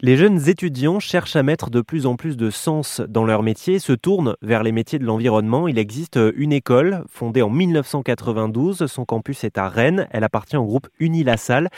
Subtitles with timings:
[0.00, 3.80] Les jeunes étudiants cherchent à mettre de plus en plus de sens dans leur métier,
[3.80, 5.66] se tournent vers les métiers de l'environnement.
[5.66, 8.86] Il existe une école fondée en 1992.
[8.86, 10.06] Son campus est à Rennes.
[10.12, 11.68] Elle appartient au groupe Unilassal.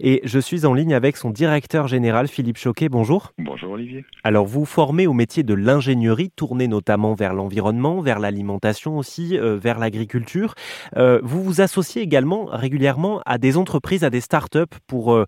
[0.00, 2.90] Et je suis en ligne avec son directeur général, Philippe Choquet.
[2.90, 3.32] Bonjour.
[3.38, 4.04] Bonjour Olivier.
[4.22, 9.56] Alors vous formez au métier de l'ingénierie, tourné notamment vers l'environnement, vers l'alimentation aussi, euh,
[9.56, 10.56] vers l'agriculture.
[10.98, 15.24] Euh, vous vous associez également régulièrement à des entreprises, à des start-up pour, euh,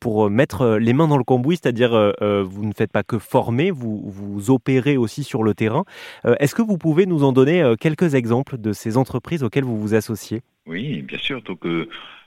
[0.00, 3.18] pour mettre les mains dans le cambouis, c'est-à-dire euh, euh, vous ne faites pas que
[3.18, 5.84] former, vous, opérez aussi sur le terrain.
[6.24, 9.80] Euh, est-ce que vous pouvez nous en donner quelques exemples de ces entreprises auxquelles vous
[9.80, 10.42] vous associez?
[10.66, 11.42] Oui, bien sûr.
[11.42, 11.60] Donc,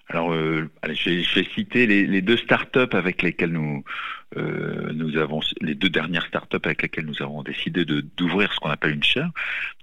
[0.09, 3.83] alors, je, vais, citer les, deux startups avec lesquelles nous
[4.35, 9.03] avons les deux dernières startups avec lesquelles nous avons décidé d'ouvrir ce qu'on appelle une
[9.03, 9.31] chaire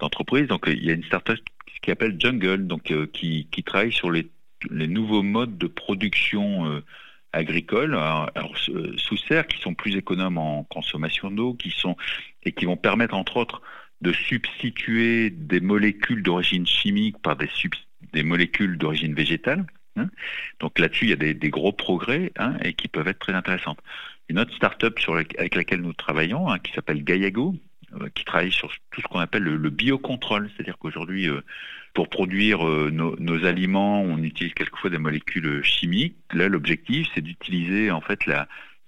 [0.01, 0.47] d'entreprise.
[0.47, 1.39] Donc, il y a une startup
[1.83, 4.29] qui s'appelle Jungle, donc qui, travaille sur les
[4.71, 6.83] nouveaux modes de production
[7.33, 8.57] agricoles, alors,
[8.97, 11.97] sous serre, qui sont plus économes en consommation d'eau, qui sont
[12.45, 13.63] et qui vont permettre entre autres
[14.01, 17.49] de substituer des molécules d'origine chimique par des,
[18.13, 19.65] des molécules d'origine végétale.
[19.97, 20.09] Hein.
[20.61, 23.79] Donc là-dessus, il y a des, gros progrès hein, et qui peuvent être très intéressantes.
[24.29, 24.99] Une autre start-up
[25.39, 27.53] avec laquelle nous travaillons, hein, qui s'appelle euh,
[28.15, 30.51] qui travaille sur tout ce qu'on appelle le, biocontrôle.
[30.55, 31.41] C'est-à-dire qu'aujourd'hui, euh,
[31.95, 36.17] pour produire euh, nos, aliments, on utilise quelquefois des molécules chimiques.
[36.33, 38.21] Là, l'objectif, c'est d'utiliser en fait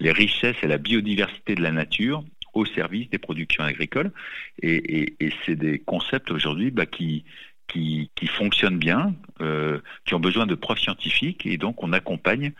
[0.00, 4.12] les richesses et la biodiversité de la nature au service des productions agricoles.
[4.62, 7.24] Et, c'est des concepts aujourd'hui bah, qui,
[7.66, 9.14] qui, fonctionnent bien,
[10.04, 12.52] qui ont besoin de preuves scientifiques, et donc on accompagne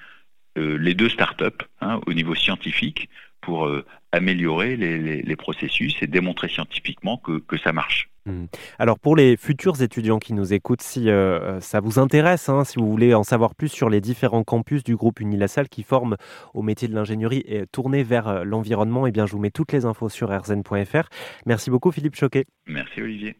[0.57, 3.09] les deux startups hein, au niveau scientifique
[3.45, 8.09] pour euh, améliorer les, processus et démontrer scientifiquement que, ça marche.
[8.27, 8.47] Hmm.
[8.79, 12.65] Alors pour les futurs étudiants qui nous écoutent, si euh, euh, ça vous intéresse, hein,
[12.65, 16.17] si vous voulez en savoir plus sur les différents campus du groupe Unilassal qui forment
[16.55, 19.85] au métier de l'ingénierie et tournés vers l'environnement, eh bien je vous mets toutes les
[19.85, 21.09] infos sur rzn.fr.
[21.45, 22.47] Merci beaucoup Philippe Choquet.
[22.67, 23.37] Merci Olivier.